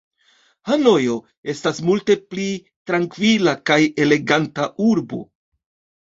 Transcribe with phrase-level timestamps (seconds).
[0.67, 1.17] Hanojo
[1.51, 2.45] estas multe pli
[2.91, 3.77] trankvila kaj
[4.07, 5.21] eleganta urbo.